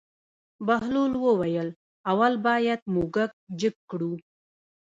بهلول 0.67 1.13
وویل: 1.25 1.69
اول 2.11 2.33
باید 2.47 2.81
موږک 2.93 3.31
جګ 3.59 3.75
کړو. 3.89 4.13